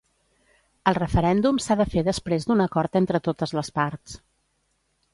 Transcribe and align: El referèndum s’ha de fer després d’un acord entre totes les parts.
El 0.91 0.97
referèndum 0.99 1.61
s’ha 1.67 1.77
de 1.83 1.87
fer 1.93 2.05
després 2.09 2.49
d’un 2.49 2.67
acord 2.67 3.01
entre 3.03 3.23
totes 3.31 3.57
les 3.59 3.73
parts. 3.81 4.21